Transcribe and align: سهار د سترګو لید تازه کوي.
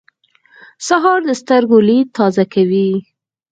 سهار 0.87 1.19
د 1.29 1.31
سترګو 1.41 1.77
لید 1.87 2.07
تازه 2.17 2.43
کوي. 2.53 2.89